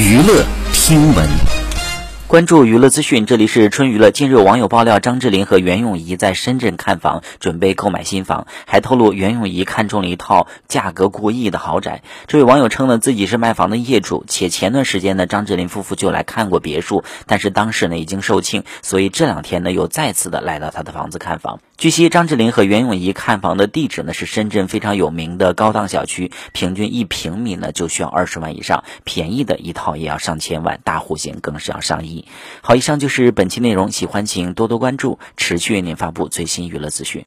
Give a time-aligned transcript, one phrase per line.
[0.00, 1.28] 娱乐听闻。
[2.26, 4.10] 关注娱乐资讯，这里是春娱乐。
[4.10, 12.02] 近日，网友爆料张智霖和袁咏仪在深圳看房，准备购买新房，还透露袁咏仪看中了一套价格过亿的豪宅。
[12.26, 21.60] 这位网友称呢，自己是卖房的业主，且前段时间呢，张智霖夫妇就来看过别墅，但是当时呢已经售罄，所以这两天呢又再次的来到他的房子看房。
[21.80, 32.26] 据悉，张智霖和袁咏仪看房的地址呢是深圳非常有名的高档小区，平均一平米呢就需要二十万以上，便宜的一套也要上千万，大户型更是要上亿。
[32.60, 37.18] 好，以上就是本期内容，喜欢请多多关注，持续为您发布最新娱乐资讯。